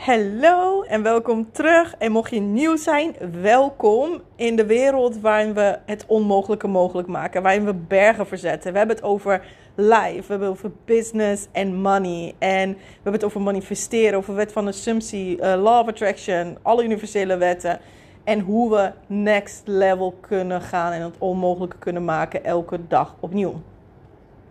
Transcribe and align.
Hallo 0.00 0.82
en 0.82 1.02
welkom 1.02 1.52
terug. 1.52 1.94
En 1.98 2.12
mocht 2.12 2.30
je 2.30 2.40
nieuw 2.40 2.76
zijn, 2.76 3.16
welkom 3.40 4.20
in 4.36 4.56
de 4.56 4.66
wereld 4.66 5.20
waarin 5.20 5.54
we 5.54 5.78
het 5.86 6.04
onmogelijke 6.06 6.66
mogelijk 6.66 7.08
maken. 7.08 7.42
Waarin 7.42 7.64
we 7.64 7.74
bergen 7.74 8.26
verzetten. 8.26 8.72
We 8.72 8.78
hebben 8.78 8.96
het 8.96 9.04
over 9.04 9.44
life, 9.74 10.20
we 10.20 10.26
hebben 10.26 10.48
het 10.48 10.56
over 10.56 10.70
business 10.84 11.46
en 11.52 11.74
money. 11.74 12.34
En 12.38 12.70
we 12.72 12.78
hebben 12.94 13.12
het 13.12 13.24
over 13.24 13.40
manifesteren, 13.40 14.18
over 14.18 14.34
wet 14.34 14.52
van 14.52 14.66
assumptie, 14.66 15.36
uh, 15.36 15.42
law 15.62 15.80
of 15.80 15.88
attraction, 15.88 16.58
alle 16.62 16.84
universele 16.84 17.36
wetten. 17.36 17.80
En 18.24 18.40
hoe 18.40 18.70
we 18.70 18.92
next 19.06 19.62
level 19.64 20.14
kunnen 20.20 20.60
gaan 20.60 20.92
en 20.92 21.02
het 21.02 21.18
onmogelijke 21.18 21.78
kunnen 21.78 22.04
maken 22.04 22.44
elke 22.44 22.78
dag 22.88 23.16
opnieuw. 23.20 23.60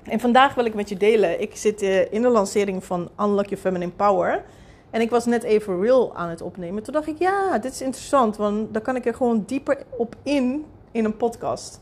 En 0.03 0.19
vandaag 0.19 0.55
wil 0.55 0.65
ik 0.65 0.73
met 0.73 0.89
je 0.89 0.97
delen. 0.97 1.41
Ik 1.41 1.55
zit 1.55 1.83
uh, 1.83 2.13
in 2.13 2.21
de 2.21 2.29
lancering 2.29 2.83
van 2.83 3.09
Unlock 3.19 3.45
Your 3.45 3.61
Feminine 3.61 3.91
Power. 3.91 4.43
En 4.89 5.01
ik 5.01 5.09
was 5.09 5.25
net 5.25 5.43
even 5.43 5.81
real 5.81 6.15
aan 6.15 6.29
het 6.29 6.41
opnemen. 6.41 6.83
Toen 6.83 6.93
dacht 6.93 7.07
ik, 7.07 7.19
ja, 7.19 7.57
dit 7.57 7.71
is 7.71 7.81
interessant, 7.81 8.37
want 8.37 8.73
dan 8.73 8.81
kan 8.81 8.95
ik 8.95 9.05
er 9.05 9.13
gewoon 9.13 9.43
dieper 9.45 9.83
op 9.89 10.15
in 10.23 10.65
in 10.91 11.05
een 11.05 11.17
podcast. 11.17 11.79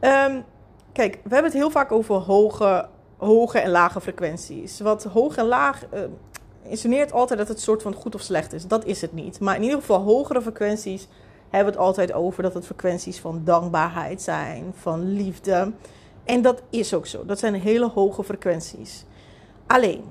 Um, 0.00 0.44
kijk, 0.92 1.14
we 1.14 1.34
hebben 1.34 1.50
het 1.50 1.60
heel 1.60 1.70
vaak 1.70 1.92
over 1.92 2.14
hoge, 2.14 2.88
hoge 3.16 3.58
en 3.58 3.70
lage 3.70 4.00
frequenties. 4.00 4.80
Wat 4.80 5.04
hoog 5.04 5.36
en 5.36 5.46
laag 5.46 5.82
uh, 5.94 6.00
insinueert 6.62 7.12
altijd 7.12 7.38
dat 7.38 7.48
het 7.48 7.60
soort 7.60 7.82
van 7.82 7.94
goed 7.94 8.14
of 8.14 8.20
slecht 8.20 8.52
is. 8.52 8.66
Dat 8.66 8.84
is 8.84 9.00
het 9.00 9.12
niet. 9.12 9.40
Maar 9.40 9.56
in 9.56 9.62
ieder 9.62 9.78
geval 9.78 10.00
hogere 10.00 10.42
frequenties 10.42 11.08
hebben 11.48 11.72
we 11.72 11.78
het 11.78 11.88
altijd 11.88 12.12
over 12.12 12.42
dat 12.42 12.54
het 12.54 12.66
frequenties 12.66 13.20
van 13.20 13.42
dankbaarheid 13.44 14.22
zijn, 14.22 14.72
van 14.74 15.12
liefde. 15.12 15.72
En 16.24 16.42
dat 16.42 16.62
is 16.70 16.94
ook 16.94 17.06
zo. 17.06 17.24
Dat 17.26 17.38
zijn 17.38 17.54
hele 17.54 17.88
hoge 17.88 18.24
frequenties. 18.24 19.04
Alleen, 19.66 20.04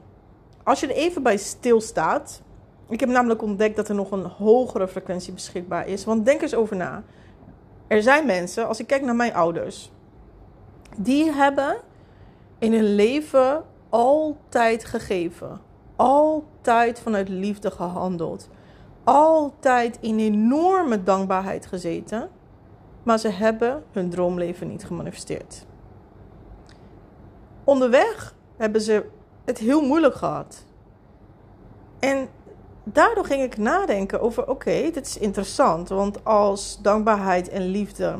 als 0.69 0.79
je 0.79 0.87
er 0.87 0.95
even 0.95 1.23
bij 1.23 1.37
stilstaat. 1.37 2.41
Ik 2.89 2.99
heb 2.99 3.09
namelijk 3.09 3.41
ontdekt 3.41 3.75
dat 3.75 3.89
er 3.89 3.95
nog 3.95 4.11
een 4.11 4.25
hogere 4.25 4.87
frequentie 4.87 5.33
beschikbaar 5.33 5.87
is. 5.87 6.05
Want 6.05 6.25
denk 6.25 6.41
eens 6.41 6.55
over 6.55 6.75
na. 6.75 7.03
Er 7.87 8.01
zijn 8.01 8.25
mensen, 8.25 8.67
als 8.67 8.79
ik 8.79 8.87
kijk 8.87 9.01
naar 9.01 9.15
mijn 9.15 9.33
ouders, 9.33 9.91
die 10.97 11.31
hebben 11.31 11.77
in 12.59 12.73
hun 12.73 12.95
leven 12.95 13.63
altijd 13.89 14.85
gegeven. 14.85 15.61
Altijd 15.95 16.99
vanuit 16.99 17.29
liefde 17.29 17.71
gehandeld. 17.71 18.49
Altijd 19.03 19.97
in 20.01 20.19
enorme 20.19 21.03
dankbaarheid 21.03 21.65
gezeten. 21.65 22.29
Maar 23.03 23.17
ze 23.17 23.29
hebben 23.29 23.83
hun 23.91 24.09
droomleven 24.09 24.67
niet 24.67 24.85
gemanifesteerd. 24.85 25.65
Onderweg 27.63 28.35
hebben 28.57 28.81
ze 28.81 29.05
het 29.49 29.57
heel 29.57 29.81
moeilijk 29.81 30.15
gehad. 30.15 30.63
En 31.99 32.27
daardoor 32.83 33.25
ging 33.25 33.43
ik 33.43 33.57
nadenken 33.57 34.21
over: 34.21 34.47
oké, 34.47 34.91
dit 34.93 35.05
is 35.05 35.17
interessant. 35.17 35.89
Want 35.89 36.25
als 36.25 36.79
dankbaarheid 36.81 37.49
en 37.49 37.65
liefde 37.65 38.15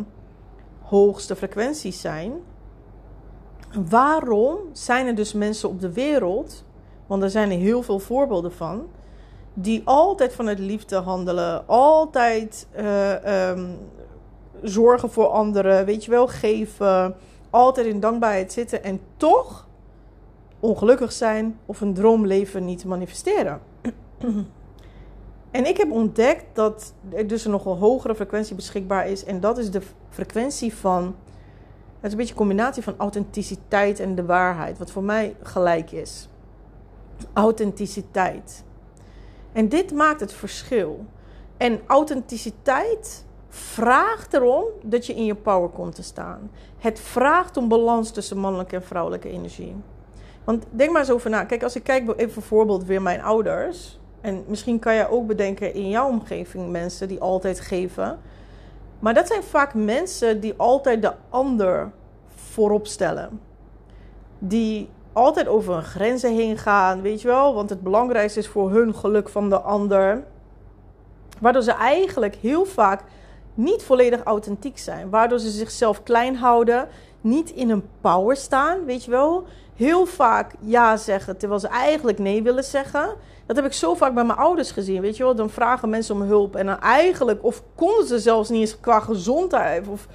hoogste 0.81 1.35
frequenties 1.35 2.01
zijn, 2.01 2.33
waarom 3.89 4.57
zijn 4.71 5.07
er 5.07 5.15
dus 5.15 5.33
mensen 5.33 5.69
op 5.69 5.81
de 5.81 5.93
wereld, 5.93 6.63
want 7.07 7.23
er 7.23 7.29
zijn 7.29 7.51
er 7.51 7.57
heel 7.57 7.81
veel 7.81 7.99
voorbeelden 7.99 8.51
van, 8.51 8.87
die 9.53 9.81
altijd 9.85 10.33
vanuit 10.33 10.59
liefde 10.59 10.95
handelen, 10.95 11.67
altijd 11.67 12.67
uh, 12.79 13.49
um, 13.49 13.77
zorgen 14.61 15.11
voor 15.11 15.27
anderen, 15.27 15.85
weet 15.85 16.05
je 16.05 16.11
wel, 16.11 16.27
geven, 16.27 17.15
altijd 17.49 17.87
in 17.87 17.99
dankbaarheid 17.99 18.53
zitten 18.53 18.83
en 18.83 18.99
toch 19.17 19.67
ongelukkig 20.59 21.11
zijn 21.11 21.59
of 21.65 21.81
een 21.81 21.93
droomleven 21.93 22.65
niet 22.65 22.85
manifesteren. 22.85 23.61
en 25.51 25.65
ik 25.65 25.77
heb 25.77 25.91
ontdekt 25.91 26.45
dat 26.53 26.93
er 27.13 27.27
dus 27.27 27.45
nog 27.45 27.65
een 27.65 27.77
hogere 27.77 28.15
frequentie 28.15 28.55
beschikbaar 28.55 29.07
is. 29.07 29.23
En 29.23 29.39
dat 29.39 29.57
is 29.57 29.71
de 29.71 29.81
frequentie 30.09 30.73
van. 30.73 31.15
Het 31.95 32.07
is 32.07 32.11
een 32.11 32.17
beetje 32.17 32.33
een 32.33 32.39
combinatie 32.39 32.83
van 32.83 32.95
authenticiteit 32.97 33.99
en 33.99 34.15
de 34.15 34.25
waarheid. 34.25 34.77
Wat 34.77 34.91
voor 34.91 35.03
mij 35.03 35.35
gelijk 35.41 35.91
is. 35.91 36.29
Authenticiteit. 37.33 38.63
En 39.51 39.69
dit 39.69 39.93
maakt 39.93 40.19
het 40.19 40.33
verschil. 40.33 41.05
En 41.57 41.79
authenticiteit 41.87 43.25
vraagt 43.49 44.33
erom 44.33 44.63
dat 44.83 45.05
je 45.05 45.13
in 45.15 45.25
je 45.25 45.35
power 45.35 45.69
komt 45.69 45.95
te 45.95 46.03
staan. 46.03 46.51
Het 46.77 46.99
vraagt 46.99 47.57
om 47.57 47.67
balans 47.67 48.11
tussen 48.11 48.37
mannelijke 48.37 48.75
en 48.75 48.83
vrouwelijke 48.83 49.29
energie. 49.29 49.75
Want 50.49 50.65
denk 50.69 50.91
maar 50.91 51.01
eens 51.01 51.11
over 51.11 51.29
na. 51.29 51.43
Kijk, 51.43 51.63
als 51.63 51.75
ik 51.75 51.83
kijk 51.83 52.15
bijvoorbeeld 52.15 52.85
weer 52.85 53.01
mijn 53.01 53.21
ouders. 53.21 53.99
En 54.21 54.43
misschien 54.47 54.79
kan 54.79 54.95
je 54.95 55.09
ook 55.09 55.27
bedenken 55.27 55.73
in 55.73 55.89
jouw 55.89 56.07
omgeving 56.07 56.69
mensen 56.69 57.07
die 57.07 57.19
altijd 57.19 57.59
geven. 57.59 58.19
Maar 58.99 59.13
dat 59.13 59.27
zijn 59.27 59.43
vaak 59.43 59.73
mensen 59.73 60.39
die 60.39 60.53
altijd 60.57 61.01
de 61.01 61.13
ander 61.29 61.91
voorop 62.35 62.87
stellen. 62.87 63.39
Die 64.39 64.89
altijd 65.13 65.47
over 65.47 65.73
hun 65.73 65.83
grenzen 65.83 66.33
heen 66.33 66.57
gaan, 66.57 67.01
weet 67.01 67.21
je 67.21 67.27
wel. 67.27 67.53
Want 67.53 67.69
het 67.69 67.81
belangrijkste 67.81 68.39
is 68.39 68.47
voor 68.47 68.71
hun 68.71 68.95
geluk 68.95 69.29
van 69.29 69.49
de 69.49 69.59
ander. 69.59 70.23
Waardoor 71.39 71.63
ze 71.63 71.71
eigenlijk 71.71 72.35
heel 72.35 72.65
vaak 72.65 73.03
niet 73.53 73.83
volledig 73.83 74.23
authentiek 74.23 74.77
zijn. 74.77 75.09
Waardoor 75.09 75.39
ze 75.39 75.49
zichzelf 75.49 76.03
klein 76.03 76.35
houden, 76.35 76.87
niet 77.21 77.49
in 77.49 77.69
een 77.69 77.89
power 78.01 78.35
staan, 78.35 78.85
weet 78.85 79.03
je 79.03 79.11
wel 79.11 79.45
heel 79.79 80.05
vaak 80.05 80.53
ja 80.59 80.97
zeggen 80.97 81.37
terwijl 81.37 81.59
ze 81.59 81.67
eigenlijk 81.67 82.19
nee 82.19 82.43
willen 82.43 82.63
zeggen. 82.63 83.15
Dat 83.45 83.55
heb 83.55 83.65
ik 83.65 83.73
zo 83.73 83.93
vaak 83.93 84.13
bij 84.13 84.23
mijn 84.23 84.37
ouders 84.37 84.71
gezien. 84.71 85.01
Weet 85.01 85.17
je 85.17 85.23
wel, 85.23 85.35
dan 85.35 85.49
vragen 85.49 85.89
mensen 85.89 86.15
om 86.15 86.21
hulp. 86.21 86.55
En 86.55 86.65
dan 86.65 86.79
eigenlijk, 86.79 87.43
of 87.43 87.63
konden 87.75 88.07
ze 88.07 88.19
zelfs 88.19 88.49
niet 88.49 88.59
eens 88.59 88.79
qua 88.79 88.99
gezondheid. 88.99 89.87
Of 89.87 90.07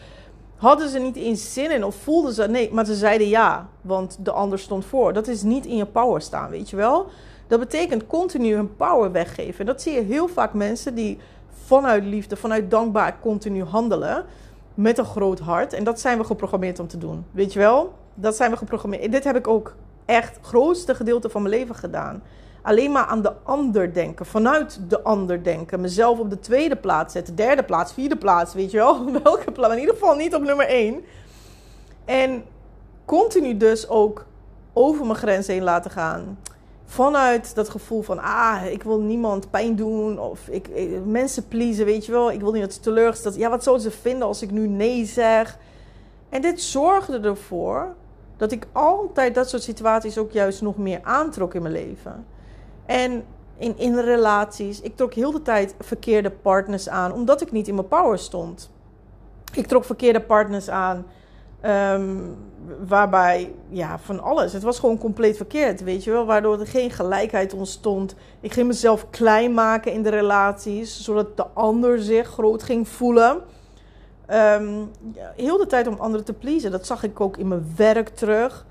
hadden 0.57 0.89
ze 0.89 0.99
niet 0.99 1.17
eens 1.17 1.53
zin 1.53 1.71
in. 1.71 1.85
Of 1.85 1.95
voelden 1.95 2.33
ze, 2.33 2.49
nee, 2.49 2.73
maar 2.73 2.85
ze 2.85 2.95
zeiden 2.95 3.29
ja. 3.29 3.69
Want 3.81 4.17
de 4.21 4.31
ander 4.31 4.59
stond 4.59 4.85
voor. 4.85 5.13
Dat 5.13 5.29
is 5.29 5.43
niet 5.43 5.67
in 5.67 5.77
je 5.77 5.87
power 5.87 6.21
staan, 6.21 6.51
weet 6.51 6.71
je 6.71 6.77
wel. 6.77 7.07
Dat 7.47 7.59
betekent 7.59 8.07
continu 8.07 8.55
hun 8.55 8.77
power 8.77 9.13
weggeven. 9.13 9.61
En 9.61 9.67
dat 9.67 9.83
zie 9.83 9.93
je 9.93 10.03
heel 10.03 10.29
vaak 10.29 10.53
mensen 10.53 10.95
die 10.95 11.19
vanuit 11.65 12.05
liefde, 12.05 12.37
vanuit 12.37 12.71
dankbaar 12.71 13.17
continu 13.21 13.65
handelen. 13.65 14.25
Met 14.75 14.99
een 14.99 15.05
groot 15.05 15.39
hart. 15.39 15.73
En 15.73 15.85
dat 15.85 16.01
zijn 16.01 16.19
we 16.19 16.25
geprogrammeerd 16.25 16.79
om 16.79 16.89
te 16.89 16.99
doen. 16.99 17.25
Weet 17.31 17.53
je 17.53 17.59
wel? 17.59 17.93
Dat 18.15 18.37
zijn 18.37 18.51
we 18.51 18.57
geprogrammeerd. 18.57 19.13
Dit 19.13 19.25
heb 19.25 19.37
ik 19.37 19.49
ook 19.49 19.75
echt 20.05 20.37
het 20.37 20.47
grootste 20.47 20.95
gedeelte 20.95 21.29
van 21.29 21.43
mijn 21.43 21.55
leven 21.55 21.75
gedaan. 21.75 22.23
Alleen 22.63 22.93
maar 22.93 23.05
aan 23.05 23.23
de 23.23 23.33
ander 23.43 23.93
denken, 23.93 24.27
vanuit 24.27 24.81
de 24.89 25.03
ander 25.03 25.43
denken. 25.43 25.81
Mezelf 25.81 26.19
op 26.19 26.31
de 26.31 26.41
tweede 26.41 26.77
plaats 26.77 27.13
zetten, 27.13 27.35
derde 27.35 27.63
plaats, 27.63 27.93
vierde 27.93 28.17
plaats, 28.17 28.55
weet 28.55 28.71
je 28.71 28.77
wel. 28.77 29.11
Welke 29.23 29.51
plaats? 29.51 29.75
In 29.75 29.81
ieder 29.81 29.95
geval 29.95 30.15
niet 30.15 30.35
op 30.35 30.43
nummer 30.43 30.67
één. 30.67 31.05
En 32.05 32.45
continu 33.05 33.57
dus 33.57 33.89
ook 33.89 34.25
over 34.73 35.07
mijn 35.07 35.19
grens 35.19 35.47
heen 35.47 35.63
laten 35.63 35.91
gaan. 35.91 36.39
Vanuit 36.85 37.55
dat 37.55 37.69
gevoel 37.69 38.03
van, 38.03 38.19
ah, 38.19 38.61
ik 38.71 38.83
wil 38.83 39.01
niemand 39.01 39.51
pijn 39.51 39.77
doen. 39.77 40.19
Of 40.19 40.49
ik, 40.49 40.69
mensen 41.05 41.49
pleasen, 41.49 41.85
weet 41.85 42.07
je 42.07 42.13
wel. 42.13 42.33
Ik 42.33 42.41
wil 42.41 42.53
niet 42.53 42.63
dat 42.63 42.73
ze 42.73 42.81
teleurgesteld 42.81 43.37
Ja, 43.37 43.51
wat 43.51 43.63
zouden 43.63 43.85
ze 43.85 43.99
vinden 44.01 44.27
als 44.27 44.43
ik 44.43 44.51
nu 44.51 44.69
nee 44.69 45.05
zeg? 45.05 45.59
En 46.29 46.41
dit 46.41 46.61
zorgde 46.61 47.21
ervoor 47.21 47.95
dat 48.45 48.53
ik 48.53 48.67
altijd 48.73 49.35
dat 49.35 49.49
soort 49.49 49.63
situaties 49.63 50.19
ook 50.19 50.33
juist 50.33 50.63
nog 50.63 50.77
meer 50.77 51.01
aantrok 51.03 51.55
in 51.55 51.63
mijn 51.63 51.75
leven. 51.75 52.27
En 52.87 53.25
in, 53.59 53.79
in 53.79 53.99
relaties, 53.99 54.81
ik 54.81 54.97
trok 54.97 55.15
heel 55.15 55.33
de 55.33 55.43
tijd 55.43 55.75
verkeerde 55.81 56.31
partners 56.31 56.89
aan, 56.89 57.13
omdat 57.13 57.41
ik 57.41 57.53
niet 57.53 57.69
in 57.69 57.75
mijn 57.75 57.89
power 57.89 58.19
stond. 58.19 58.71
Ik 59.53 59.67
trok 59.67 59.85
verkeerde 59.85 60.21
partners 60.21 60.69
aan, 60.69 61.07
ehm, 61.61 62.17
waarbij, 62.87 63.53
ja, 63.69 63.99
van 63.99 64.23
alles. 64.23 64.53
Het 64.53 64.63
was 64.63 64.79
gewoon 64.79 64.99
compleet 64.99 65.37
verkeerd, 65.37 65.83
weet 65.83 66.05
je 66.05 66.11
wel, 66.11 66.27
waardoor 66.27 66.61
er 66.61 66.67
geen 66.67 66.91
gelijkheid 66.91 67.55
ontstond. 67.55 68.15
Ik 68.41 68.53
ging 68.53 68.67
mezelf 68.67 69.11
klein 69.11 69.55
maken 69.55 69.93
in 69.93 70.03
de 70.03 70.11
relaties, 70.11 71.03
zodat 71.03 71.37
de 71.37 71.47
ander 71.47 72.03
zich 72.03 72.29
groot 72.29 72.63
ging 72.63 72.89
voelen. 72.89 73.43
Um, 74.31 74.91
heel 75.37 75.59
de 75.59 75.67
tijd 75.67 75.87
om 75.87 75.95
anderen 75.99 76.27
te 76.27 76.33
pleasen. 76.33 76.71
Dat 76.71 76.87
zag 76.87 77.03
ik 77.03 77.21
ook 77.21 77.37
in 77.37 77.49
mijn 77.49 77.73
werk 77.77 78.09
terug. 78.09 78.67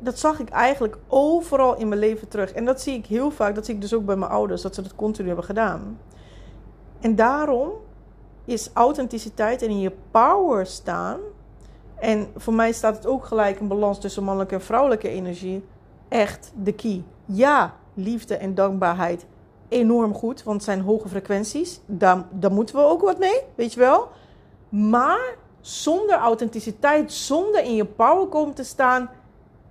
Dat 0.00 0.18
zag 0.18 0.40
ik 0.40 0.48
eigenlijk 0.48 0.96
overal 1.08 1.76
in 1.76 1.88
mijn 1.88 2.00
leven 2.00 2.28
terug. 2.28 2.52
En 2.52 2.64
dat 2.64 2.80
zie 2.80 2.94
ik 2.94 3.06
heel 3.06 3.30
vaak, 3.30 3.54
dat 3.54 3.64
zie 3.64 3.74
ik 3.74 3.80
dus 3.80 3.94
ook 3.94 4.04
bij 4.04 4.16
mijn 4.16 4.30
ouders, 4.30 4.62
dat 4.62 4.74
ze 4.74 4.82
dat 4.82 4.94
continu 4.94 5.26
hebben 5.26 5.44
gedaan. 5.44 5.98
En 7.00 7.16
daarom 7.16 7.70
is 8.44 8.70
authenticiteit 8.72 9.62
en 9.62 9.68
in 9.68 9.80
je 9.80 9.92
power 10.10 10.66
staan. 10.66 11.18
En 11.94 12.26
voor 12.36 12.54
mij 12.54 12.72
staat 12.72 12.96
het 12.96 13.06
ook 13.06 13.24
gelijk 13.24 13.60
een 13.60 13.68
balans 13.68 14.00
tussen 14.00 14.24
mannelijke 14.24 14.54
en 14.54 14.62
vrouwelijke 14.62 15.08
energie. 15.08 15.64
Echt 16.08 16.52
de 16.62 16.72
key. 16.72 17.02
Ja, 17.24 17.74
liefde 17.94 18.36
en 18.36 18.54
dankbaarheid 18.54 19.26
enorm 19.68 20.14
goed, 20.14 20.42
want 20.42 20.56
het 20.56 20.64
zijn 20.64 20.80
hoge 20.80 21.08
frequenties. 21.08 21.80
Daar 21.86 22.24
moeten 22.50 22.76
we 22.76 22.82
ook 22.82 23.00
wat 23.00 23.18
mee, 23.18 23.40
weet 23.54 23.72
je 23.72 23.80
wel. 23.80 24.08
Maar 24.74 25.36
zonder 25.60 26.14
authenticiteit, 26.16 27.12
zonder 27.12 27.64
in 27.64 27.74
je 27.74 27.84
power 27.84 28.26
komen 28.26 28.54
te 28.54 28.64
staan, 28.64 29.10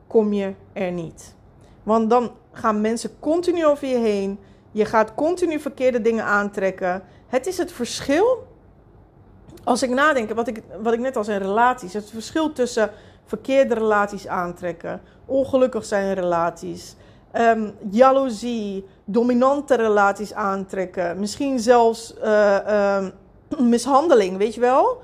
kom 0.08 0.34
je 0.34 0.54
er 0.74 0.92
niet. 0.92 1.36
Want 1.84 2.10
dan 2.10 2.32
gaan 2.52 2.82
mensen 2.82 3.20
continu 3.20 3.66
over 3.66 3.88
je 3.88 3.98
heen. 3.98 4.40
Je 4.72 4.86
gaat 4.86 5.14
continu 5.14 5.60
verkeerde 5.60 6.02
dingen 6.02 6.24
aantrekken. 6.24 7.04
Het 7.28 7.48
is 7.48 7.58
het 7.58 7.72
verschil. 7.72 8.48
Als 9.64 9.84
ik 9.84 9.90
nadenk, 9.90 10.34
wat 10.34 10.48
ik, 10.48 10.64
wat 10.82 10.94
ik 10.94 11.00
net 11.00 11.18
al 11.18 11.24
zei, 11.24 11.38
relaties. 11.38 11.94
Het 11.94 12.10
verschil 12.10 12.52
tussen 12.52 12.92
verkeerde 13.26 13.74
relaties 13.74 14.28
aantrekken, 14.28 15.02
ongelukkig 15.26 15.86
zijn 15.86 16.14
relaties, 16.14 16.96
um, 17.34 17.76
jaloezie, 17.90 18.86
dominante 19.06 19.76
relaties 19.76 20.34
aantrekken, 20.34 21.20
misschien 21.20 21.60
zelfs 21.60 22.14
uh, 22.24 22.98
um, 22.98 23.14
mishandeling, 23.60 24.38
weet 24.38 24.54
je 24.54 24.60
wel? 24.60 25.02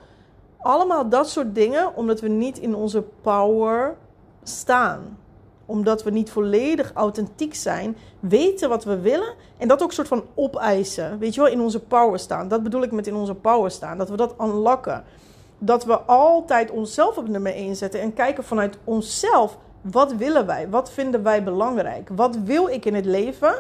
Allemaal 0.58 1.10
dat 1.10 1.30
soort 1.30 1.56
dingen, 1.56 1.96
omdat 1.96 2.20
we 2.20 2.28
niet 2.28 2.58
in 2.58 2.76
onze 2.76 3.04
power 3.22 3.96
staan. 4.44 5.18
Omdat 5.66 6.04
we 6.04 6.10
niet 6.10 6.32
volledig 6.32 6.92
authentiek 6.94 7.56
zijn, 7.56 7.98
weten 8.20 8.70
wat 8.70 8.84
we 8.84 9.00
willen 9.00 9.34
en 9.58 9.68
dat 9.68 9.84
ook 9.84 9.92
soort 9.92 10.08
van 10.08 10.24
opeisen. 10.36 11.20
Weet 11.20 11.34
je 11.34 11.42
wel, 11.42 11.52
in 11.52 11.62
onze 11.62 11.80
power 11.80 12.20
staan. 12.20 12.48
Dat 12.48 12.64
bedoel 12.64 12.84
ik 12.84 12.92
met 12.92 13.08
in 13.08 13.16
onze 13.16 13.36
power 13.36 13.72
staan. 13.72 13.98
Dat 13.98 14.10
we 14.10 14.16
dat 14.16 14.36
unlocken. 14.42 15.04
Dat 15.58 15.86
we 15.86 16.00
altijd 16.00 16.72
onszelf 16.72 17.18
op 17.18 17.28
nummer 17.28 17.54
1 17.54 17.76
zetten 17.76 18.02
en 18.02 18.14
kijken 18.14 18.44
vanuit 18.44 18.78
onszelf. 18.84 19.58
Wat 19.82 20.14
willen 20.14 20.46
wij? 20.46 20.70
Wat 20.70 20.92
vinden 20.92 21.24
wij 21.24 21.44
belangrijk? 21.44 22.10
Wat 22.16 22.38
wil 22.44 22.68
ik 22.68 22.86
in 22.86 22.96
het 22.96 23.06
leven? 23.06 23.54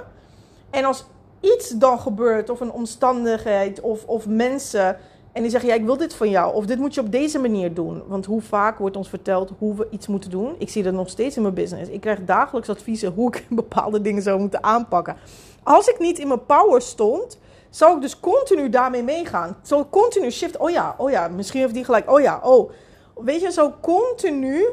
En 0.69 0.85
als 0.85 1.05
iets 1.39 1.69
dan 1.69 1.99
gebeurt, 1.99 2.49
of 2.49 2.59
een 2.59 2.71
omstandigheid, 2.71 3.81
of, 3.81 4.05
of 4.05 4.27
mensen 4.27 4.97
en 5.31 5.41
die 5.41 5.51
zeggen, 5.51 5.69
ja, 5.69 5.75
ik 5.75 5.85
wil 5.85 5.97
dit 5.97 6.13
van 6.13 6.29
jou. 6.29 6.53
Of 6.53 6.65
dit 6.65 6.79
moet 6.79 6.93
je 6.93 7.01
op 7.01 7.11
deze 7.11 7.39
manier 7.39 7.73
doen. 7.73 8.03
Want 8.07 8.25
hoe 8.25 8.41
vaak 8.41 8.77
wordt 8.77 8.95
ons 8.95 9.09
verteld 9.09 9.51
hoe 9.57 9.75
we 9.75 9.87
iets 9.89 10.07
moeten 10.07 10.29
doen. 10.29 10.55
Ik 10.57 10.69
zie 10.69 10.83
dat 10.83 10.93
nog 10.93 11.09
steeds 11.09 11.35
in 11.35 11.41
mijn 11.41 11.53
business. 11.53 11.89
Ik 11.89 12.01
krijg 12.01 12.25
dagelijks 12.25 12.69
adviezen 12.69 13.11
hoe 13.11 13.35
ik 13.35 13.45
bepaalde 13.63 14.01
dingen 14.01 14.21
zou 14.21 14.39
moeten 14.39 14.63
aanpakken. 14.63 15.17
Als 15.63 15.87
ik 15.87 15.99
niet 15.99 16.19
in 16.19 16.27
mijn 16.27 16.45
power 16.45 16.81
stond, 16.81 17.39
zou 17.69 17.95
ik 17.95 18.01
dus 18.01 18.19
continu 18.19 18.69
daarmee 18.69 19.03
meegaan. 19.03 19.57
Zo 19.61 19.85
continu 19.89 20.31
shift. 20.31 20.57
Oh 20.57 20.69
ja, 20.69 20.95
oh 20.97 21.09
ja, 21.09 21.27
misschien 21.27 21.61
heeft 21.61 21.73
die 21.73 21.85
gelijk. 21.85 22.11
Oh 22.11 22.21
ja, 22.21 22.39
oh. 22.43 22.71
Weet 23.15 23.41
je, 23.41 23.51
zo 23.51 23.73
continu 23.81 24.65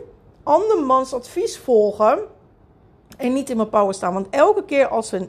andermans 0.42 1.12
advies 1.12 1.58
volgen 1.58 2.18
en 3.16 3.32
niet 3.32 3.50
in 3.50 3.56
mijn 3.56 3.68
power 3.68 3.94
staan. 3.94 4.14
Want 4.14 4.26
elke 4.30 4.64
keer 4.64 4.88
als 4.88 5.10
we 5.10 5.28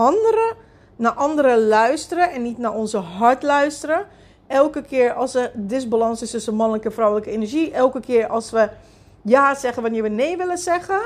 anderen 0.00 0.56
naar 0.96 1.12
anderen 1.12 1.66
luisteren 1.66 2.30
en 2.30 2.42
niet 2.42 2.58
naar 2.58 2.74
onze 2.74 2.98
hart 2.98 3.42
luisteren 3.42 4.06
Elke 4.50 4.82
keer 4.82 5.12
als 5.12 5.34
er 5.34 5.52
disbalans 5.54 6.22
is 6.22 6.30
tussen 6.30 6.54
mannelijke 6.54 6.88
en 6.88 6.94
vrouwelijke 6.94 7.30
energie. 7.30 7.72
Elke 7.72 8.00
keer 8.00 8.26
als 8.26 8.50
we 8.50 8.68
ja 9.22 9.54
zeggen 9.54 9.82
wanneer 9.82 10.02
we 10.02 10.08
nee 10.08 10.36
willen 10.36 10.58
zeggen. 10.58 11.00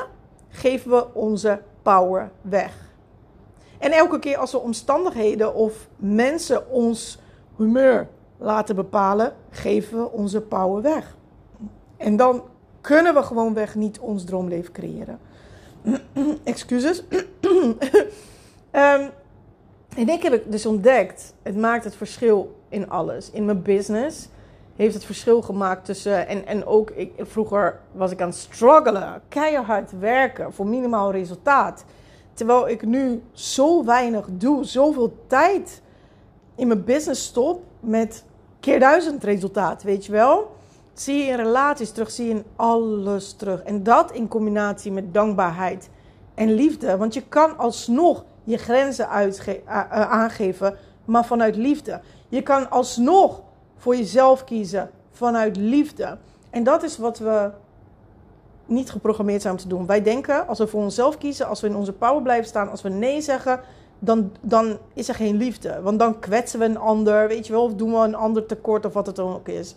Geven 0.49 0.91
we 0.91 1.15
onze 1.15 1.61
power 1.83 2.31
weg. 2.41 2.73
En 3.79 3.93
elke 3.93 4.19
keer 4.19 4.37
als 4.37 4.53
we 4.53 4.59
omstandigheden 4.59 5.55
of 5.55 5.89
mensen 5.97 6.71
ons 6.71 7.19
humeur 7.57 8.09
laten 8.39 8.75
bepalen, 8.75 9.33
geven 9.51 9.99
we 9.99 10.11
onze 10.11 10.41
power 10.41 10.83
weg. 10.83 11.17
En 11.97 12.17
dan 12.17 12.43
kunnen 12.81 13.15
we 13.15 13.23
gewoonweg 13.23 13.75
niet 13.75 13.99
ons 13.99 14.25
droomleven 14.25 14.73
creëren. 14.73 15.19
Excuses. 16.45 17.03
en 18.75 20.09
ik 20.09 20.23
heb 20.23 20.43
dus 20.47 20.67
ontdekt, 20.67 21.35
het 21.43 21.57
maakt 21.57 21.85
het 21.85 21.97
verschil 21.97 22.57
in 22.69 22.91
alles. 22.91 23.31
In 23.31 23.45
mijn 23.45 23.63
business 23.63 24.29
heeft 24.77 24.95
het 24.95 25.05
verschil 25.05 25.43
gemaakt 25.43 25.85
tussen. 25.85 26.29
En, 26.29 26.47
en 26.47 26.67
ook, 26.67 26.91
ik, 26.91 27.13
vroeger 27.19 27.81
was 27.93 28.11
ik 28.11 28.21
aan 28.21 28.29
het 28.29 28.37
struggelen, 28.37 29.23
keihard 29.29 29.99
werken 29.99 30.53
voor 30.53 30.67
minimaal 30.67 31.11
resultaat. 31.11 31.85
Terwijl 32.33 32.69
ik 32.69 32.87
nu 32.87 33.23
zo 33.33 33.85
weinig 33.85 34.27
doe, 34.31 34.65
zoveel 34.65 35.17
tijd 35.27 35.83
in 36.55 36.67
mijn 36.67 36.85
business 36.85 37.25
stop 37.25 37.63
met 37.81 38.25
keer 38.61 38.81
duizend 38.81 39.25
resultaat, 39.25 39.83
weet 39.83 40.07
je 40.07 40.13
wel? 40.13 40.57
Zie 40.93 41.19
je 41.19 41.31
in 41.31 41.37
relaties 41.37 41.91
terug, 41.91 42.11
zie 42.11 42.25
je 42.25 42.35
in 42.35 42.45
alles 42.57 43.33
terug. 43.33 43.63
En 43.63 43.83
dat 43.83 44.13
in 44.13 44.29
combinatie 44.29 44.93
met 44.93 45.15
dankbaarheid 45.15 45.89
en 46.35 46.55
liefde. 46.55 46.97
Want 46.97 47.15
je 47.15 47.23
kan 47.29 47.59
alsnog 47.59 48.25
je 48.45 48.57
grenzen 48.57 49.09
aangeven, 49.91 50.77
maar 51.05 51.25
vanuit 51.25 51.57
liefde. 51.57 52.01
Je 52.29 52.43
kan 52.43 52.71
alsnog 52.71 53.43
voor 53.77 53.97
jezelf 53.97 54.45
kiezen 54.45 54.91
vanuit 55.11 55.57
liefde. 55.57 56.19
En 56.51 56.65
dat 56.65 56.83
is 56.83 56.99
wat 56.99 57.19
we 57.19 57.51
niet 58.67 58.91
geprogrammeerd 58.91 59.43
zijn 59.43 59.55
om 59.55 59.61
te 59.61 59.69
doen. 59.69 59.87
Wij 59.87 60.03
denken, 60.03 60.47
als 60.47 60.59
we 60.59 60.67
voor 60.67 60.83
onszelf 60.83 61.19
kiezen, 61.19 61.49
als 61.49 61.61
we 61.61 61.67
in 61.67 61.77
onze 61.77 61.93
power 61.93 62.23
blijven 62.23 62.49
staan, 62.49 62.71
als 62.71 62.83
we 62.83 62.89
nee 62.89 63.21
zeggen, 63.21 63.61
dan, 63.99 64.33
dan 64.41 64.79
is 64.95 65.09
er 65.09 65.15
geen 65.15 65.37
liefde. 65.37 65.81
Want 65.83 65.99
dan 65.99 66.19
kwetsen 66.19 66.59
we 66.59 66.65
een 66.65 66.79
ander, 66.79 67.29
weet 67.29 67.47
je 67.47 67.53
wel, 67.53 67.65
of 67.65 67.75
doen 67.75 67.91
we 67.91 67.97
een 67.97 68.15
ander 68.15 68.47
tekort 68.47 68.87
of 68.87 68.93
wat 68.93 69.07
het 69.07 69.17
dan 69.17 69.35
ook 69.35 69.49
is. 69.49 69.75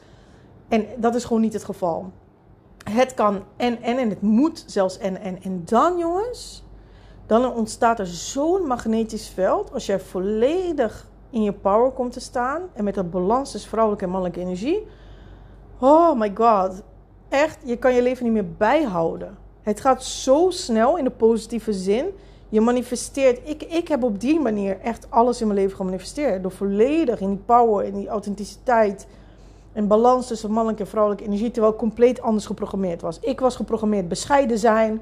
En 0.68 0.86
dat 0.98 1.16
is 1.16 1.24
gewoon 1.24 1.42
niet 1.42 1.54
het 1.54 1.64
geval. 1.64 2.12
Het 2.92 3.14
kan 3.14 3.44
en 3.58 3.82
en 3.82 3.98
en 3.98 4.10
het 4.10 4.22
moet 4.22 4.64
zelfs 4.68 4.98
en 4.98 5.22
en. 5.22 5.44
En 5.44 5.62
dan, 5.66 5.98
jongens, 5.98 6.64
dan 7.28 7.54
ontstaat 7.54 8.00
er 8.00 8.08
zo'n 8.08 8.68
magnetisch 8.68 9.28
veld 9.28 9.74
als 9.74 9.86
jij 9.86 10.00
volledig 10.00 11.08
in 11.30 11.44
je 11.44 11.54
power 11.54 11.92
komt 11.92 12.14
te 12.14 12.20
staan 12.20 12.62
en 12.74 12.84
met 12.84 12.98
een 12.98 13.10
balans 13.10 13.52
tussen 13.52 13.70
vrouwelijke 13.70 14.06
en 14.06 14.12
mannelijke 14.12 14.42
energie. 14.42 14.88
Oh 15.80 16.20
my 16.20 16.32
god. 16.36 16.82
Echt, 17.30 17.58
je 17.64 17.78
kan 17.78 17.94
je 17.94 18.02
leven 18.02 18.24
niet 18.24 18.34
meer 18.34 18.52
bijhouden. 18.58 19.38
Het 19.62 19.82
gaat 19.82 20.04
zo 20.04 20.50
snel 20.50 20.98
in 20.98 21.04
de 21.04 21.10
positieve 21.10 21.74
zin. 21.74 22.06
Je 22.50 22.62
manifesteert. 22.62 23.40
Ik, 23.44 23.64
ik 23.64 23.88
heb 23.88 24.04
op 24.04 24.20
die 24.20 24.40
manier 24.40 24.80
echt 24.80 25.08
alles 25.10 25.42
in 25.42 25.48
mijn 25.48 25.60
leven 25.60 25.76
gemanifesteerd. 25.76 26.42
Door 26.42 26.52
volledig 26.52 27.20
in 27.20 27.30
die 27.30 27.42
power, 27.46 27.86
in 27.86 27.96
die 27.96 28.08
authenticiteit. 28.08 29.08
En 29.74 29.88
balans 29.88 30.28
tussen 30.28 30.52
mannelijke 30.52 30.84
en 30.84 30.90
vrouwelijke 30.90 31.26
energie. 31.26 31.52
Terwijl 31.52 31.74
ik 31.74 31.80
compleet 31.80 32.22
anders 32.22 32.46
geprogrammeerd 32.46 33.02
was. 33.02 33.20
Ik 33.20 33.40
was 33.40 33.56
geprogrammeerd 33.56 34.08
bescheiden 34.08 34.58
zijn. 34.58 35.02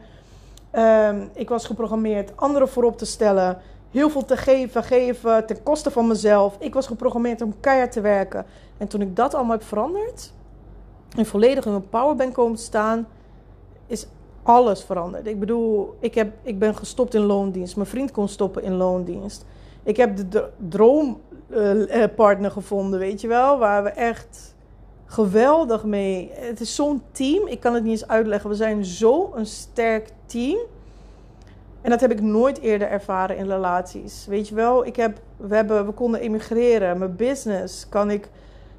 Um, 0.78 1.30
ik 1.34 1.50
was 1.50 1.66
geprogrammeerd 1.66 2.32
anderen 2.36 2.70
voorop 2.70 2.98
te 2.98 3.06
stellen 3.06 3.58
heel 3.92 4.10
veel 4.10 4.26
te 4.26 4.38
geven, 4.38 4.84
geven 4.84 5.46
ten 5.46 5.64
koste 5.64 5.92
van 5.92 6.08
mezelf. 6.08 6.56
Ik 6.60 6.74
was 6.74 6.88
geprogrammeerd 6.88 7.42
om 7.42 7.60
keihard 7.60 7.92
te 7.92 8.02
werken. 8.02 8.46
En 8.78 8.88
toen 8.88 9.02
ik 9.02 9.16
dat 9.16 9.34
allemaal 9.34 9.58
heb 9.58 9.68
veranderd 9.68 10.34
en 11.18 11.26
volledig 11.26 11.66
in 11.66 11.72
mijn 11.72 11.90
power 11.90 12.16
ben 12.16 12.32
komen 12.32 12.58
staan, 12.58 13.08
is 13.88 14.08
alles 14.44 14.84
veranderd. 14.84 15.28
Ik 15.28 15.40
bedoel, 15.40 15.96
ik, 16.00 16.16
heb, 16.16 16.34
ik 16.42 16.60
ben 16.60 16.76
gestopt 16.76 17.14
in 17.14 17.22
loondienst. 17.22 17.76
Mijn 17.76 17.88
vriend 17.88 18.12
kon 18.12 18.28
stoppen 18.28 18.64
in 18.64 18.74
loondienst. 18.74 19.46
Ik 19.84 19.98
heb 19.98 20.32
de 20.32 20.50
droompartner 20.70 22.52
gevonden, 22.52 23.00
weet 23.00 23.22
je 23.22 23.28
wel, 23.28 23.58
waar 23.58 23.84
we 23.84 23.90
echt 23.90 24.55
geweldig 25.16 25.84
mee. 25.84 26.32
Het 26.34 26.60
is 26.60 26.76
zo'n 26.76 27.02
team. 27.12 27.48
Ik 27.48 27.60
kan 27.60 27.74
het 27.74 27.84
niet 27.84 27.92
eens 27.92 28.08
uitleggen. 28.08 28.50
We 28.50 28.56
zijn 28.56 28.86
zo'n 28.86 29.46
sterk 29.46 30.10
team. 30.26 30.58
En 31.82 31.90
dat 31.90 32.02
heb 32.02 32.12
ik 32.12 32.22
nooit 32.22 32.60
eerder 32.60 32.88
ervaren 32.88 33.38
in 33.38 33.48
relaties. 33.48 34.26
Weet 34.26 34.48
je 34.48 34.56
wel, 34.56 34.86
ik 34.86 34.96
heb, 34.96 35.20
we, 35.38 35.56
hebben, 35.56 35.86
we 35.86 35.92
konden 35.92 36.20
emigreren. 36.20 36.98
Mijn 36.98 37.16
business 37.16 37.90
kan 37.90 38.12
ik 38.12 38.30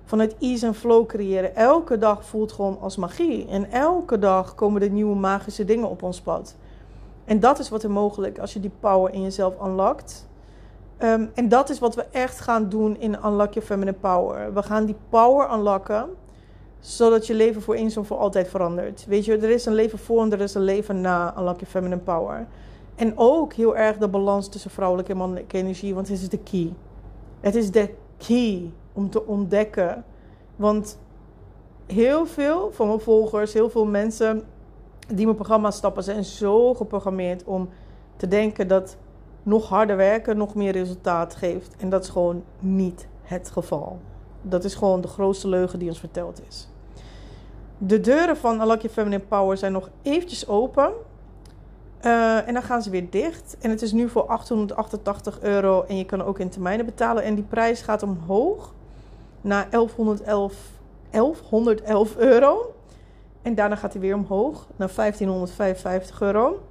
vanuit 0.04 0.36
ease 0.38 0.66
en 0.66 0.74
flow 0.74 1.06
creëren. 1.06 1.54
Elke 1.54 1.98
dag 1.98 2.24
voelt 2.24 2.52
gewoon 2.52 2.78
als 2.80 2.96
magie. 2.96 3.48
En 3.48 3.70
elke 3.70 4.18
dag 4.18 4.54
komen 4.54 4.82
er 4.82 4.90
nieuwe 4.90 5.16
magische 5.16 5.64
dingen 5.64 5.88
op 5.88 6.02
ons 6.02 6.20
pad. 6.20 6.56
En 7.24 7.40
dat 7.40 7.58
is 7.58 7.68
wat 7.68 7.82
er 7.82 7.90
mogelijk 7.90 8.38
als 8.38 8.52
je 8.52 8.60
die 8.60 8.72
power 8.80 9.12
in 9.12 9.22
jezelf 9.22 9.54
unlockt. 9.64 10.28
Um, 10.98 11.30
en 11.34 11.48
dat 11.48 11.70
is 11.70 11.78
wat 11.78 11.94
we 11.94 12.04
echt 12.10 12.40
gaan 12.40 12.68
doen 12.68 13.00
in 13.00 13.16
Unlock 13.24 13.52
Your 13.52 13.68
Feminine 13.68 13.96
Power. 14.00 14.54
We 14.54 14.62
gaan 14.62 14.84
die 14.84 14.96
power 15.08 15.52
unlocken, 15.52 16.08
zodat 16.86 17.26
je 17.26 17.34
leven 17.34 17.62
voor 17.62 17.74
eens 17.74 17.96
en 17.96 18.04
voor 18.04 18.16
altijd 18.16 18.48
verandert. 18.48 19.04
Weet 19.08 19.24
je, 19.24 19.36
er 19.36 19.50
is 19.50 19.66
een 19.66 19.74
leven 19.74 19.98
voor 19.98 20.22
en 20.22 20.32
er 20.32 20.40
is 20.40 20.54
een 20.54 20.62
leven 20.62 21.00
na 21.00 21.38
Unlock 21.38 21.60
Feminine 21.66 22.00
Power. 22.00 22.46
En 22.94 23.12
ook 23.16 23.52
heel 23.52 23.76
erg 23.76 23.96
de 23.96 24.08
balans 24.08 24.48
tussen 24.48 24.70
vrouwelijke 24.70 25.12
en 25.12 25.18
mannelijke 25.18 25.56
energie, 25.56 25.94
want 25.94 26.08
het 26.08 26.20
is 26.20 26.28
de 26.28 26.38
key. 26.38 26.72
Het 27.40 27.54
is 27.54 27.70
de 27.70 27.94
key 28.16 28.70
om 28.92 29.10
te 29.10 29.26
ontdekken. 29.26 30.04
Want 30.56 30.98
heel 31.86 32.26
veel 32.26 32.72
van 32.72 32.86
mijn 32.86 33.00
volgers, 33.00 33.52
heel 33.52 33.70
veel 33.70 33.86
mensen 33.86 34.42
die 35.08 35.24
mijn 35.24 35.36
programma 35.36 35.70
stappen, 35.70 36.02
zijn 36.02 36.24
zo 36.24 36.74
geprogrammeerd 36.74 37.44
om 37.44 37.68
te 38.16 38.28
denken 38.28 38.68
dat 38.68 38.96
nog 39.42 39.68
harder 39.68 39.96
werken 39.96 40.36
nog 40.36 40.54
meer 40.54 40.72
resultaat 40.72 41.34
geeft. 41.34 41.74
En 41.78 41.88
dat 41.88 42.02
is 42.02 42.08
gewoon 42.08 42.42
niet 42.58 43.08
het 43.22 43.50
geval. 43.50 43.98
Dat 44.42 44.64
is 44.64 44.74
gewoon 44.74 45.00
de 45.00 45.08
grootste 45.08 45.48
leugen 45.48 45.78
die 45.78 45.88
ons 45.88 46.00
verteld 46.00 46.40
is. 46.48 46.68
De 47.78 48.00
deuren 48.00 48.36
van 48.36 48.60
Alakje 48.60 48.88
Feminine 48.88 49.22
Power 49.22 49.56
zijn 49.56 49.72
nog 49.72 49.90
eventjes 50.02 50.48
open. 50.48 50.92
Uh, 52.02 52.48
en 52.48 52.54
dan 52.54 52.62
gaan 52.62 52.82
ze 52.82 52.90
weer 52.90 53.10
dicht. 53.10 53.56
En 53.60 53.70
het 53.70 53.82
is 53.82 53.92
nu 53.92 54.08
voor 54.08 54.26
888 54.26 55.40
euro. 55.40 55.84
En 55.88 55.96
je 55.96 56.04
kan 56.04 56.22
ook 56.22 56.38
in 56.38 56.48
termijnen 56.48 56.86
betalen. 56.86 57.22
En 57.22 57.34
die 57.34 57.44
prijs 57.44 57.80
gaat 57.82 58.02
omhoog 58.02 58.74
naar 59.40 59.70
1111, 59.70 60.54
1111 61.10 62.16
euro. 62.16 62.74
En 63.42 63.54
daarna 63.54 63.76
gaat 63.76 63.92
hij 63.92 64.00
weer 64.00 64.14
omhoog 64.14 64.66
naar 64.76 64.90
1555 64.94 66.20
euro. 66.20 66.62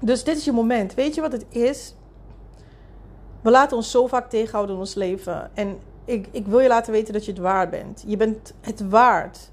Dus 0.00 0.24
dit 0.24 0.36
is 0.36 0.44
je 0.44 0.52
moment. 0.52 0.94
Weet 0.94 1.14
je 1.14 1.20
wat 1.20 1.32
het 1.32 1.46
is? 1.48 1.94
We 3.40 3.50
laten 3.50 3.76
ons 3.76 3.90
zo 3.90 4.06
vaak 4.06 4.30
tegenhouden 4.30 4.74
in 4.74 4.80
ons 4.80 4.94
leven. 4.94 5.50
En 5.54 5.78
ik, 6.04 6.28
ik 6.30 6.46
wil 6.46 6.60
je 6.60 6.68
laten 6.68 6.92
weten 6.92 7.12
dat 7.12 7.24
je 7.24 7.30
het 7.30 7.40
waard 7.40 7.70
bent. 7.70 8.04
Je 8.06 8.16
bent 8.16 8.54
het 8.60 8.88
waard 8.88 9.52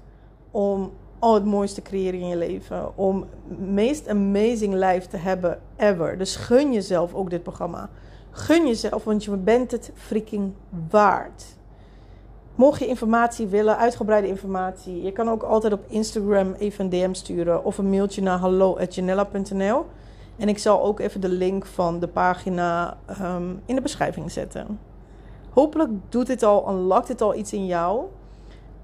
om 0.52 0.92
al 1.18 1.34
het 1.34 1.44
mooiste 1.44 1.82
te 1.82 1.88
creëren 1.88 2.20
in 2.20 2.28
je 2.28 2.36
leven. 2.36 2.96
Om 2.96 3.26
het 3.48 3.58
meest 3.58 4.08
amazing 4.08 4.74
life 4.74 5.08
te 5.08 5.16
hebben 5.16 5.60
ever. 5.76 6.18
Dus 6.18 6.36
gun 6.36 6.72
jezelf 6.72 7.14
ook 7.14 7.30
dit 7.30 7.42
programma. 7.42 7.90
Gun 8.30 8.66
jezelf, 8.66 9.04
want 9.04 9.24
je 9.24 9.36
bent 9.36 9.70
het 9.70 9.90
freaking 9.94 10.52
waard. 10.90 11.44
Mocht 12.54 12.78
je 12.78 12.86
informatie 12.86 13.46
willen, 13.46 13.76
uitgebreide 13.76 14.28
informatie, 14.28 15.02
je 15.02 15.12
kan 15.12 15.30
ook 15.30 15.42
altijd 15.42 15.72
op 15.72 15.84
Instagram 15.88 16.52
even 16.52 16.84
een 16.84 16.90
DM 16.90 17.12
sturen 17.12 17.64
of 17.64 17.78
een 17.78 17.90
mailtje 17.90 18.22
naar 18.22 18.38
hallo.janella.nl. 18.38 19.86
En 20.36 20.48
ik 20.48 20.58
zal 20.58 20.82
ook 20.82 21.00
even 21.00 21.20
de 21.20 21.28
link 21.28 21.66
van 21.66 22.00
de 22.00 22.08
pagina 22.08 22.96
um, 23.22 23.62
in 23.66 23.74
de 23.74 23.80
beschrijving 23.80 24.30
zetten. 24.30 24.78
Hopelijk 25.50 25.90
doet 26.08 26.26
dit 26.26 26.42
al, 26.42 26.68
unlockt 26.68 27.06
dit 27.06 27.20
al 27.20 27.34
iets 27.34 27.52
in 27.52 27.66
jou. 27.66 28.04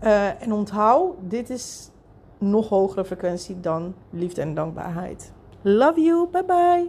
Uh, 0.05 0.43
en 0.43 0.53
onthoud, 0.53 1.15
dit 1.21 1.51
is 1.51 1.91
nog 2.39 2.69
hogere 2.69 3.05
frequentie 3.05 3.61
dan 3.61 3.95
liefde 4.11 4.41
en 4.41 4.55
dankbaarheid. 4.55 5.33
Love 5.63 6.01
you, 6.01 6.29
bye 6.31 6.45
bye. 6.45 6.87